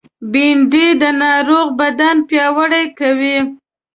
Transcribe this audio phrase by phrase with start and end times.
[0.31, 3.37] بېنډۍ د ناروغ بدن پیاوړی کوي